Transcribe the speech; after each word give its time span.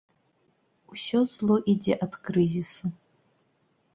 Усё 0.93 1.19
зло 1.33 1.57
ідзе 1.75 1.95
ад 2.07 2.17
крызісу! 2.29 2.85